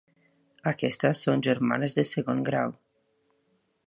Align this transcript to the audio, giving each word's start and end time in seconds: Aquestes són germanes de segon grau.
Aquestes 0.71 1.21
són 1.27 1.43
germanes 1.47 1.93
de 1.99 2.05
segon 2.15 2.41
grau. 2.47 2.73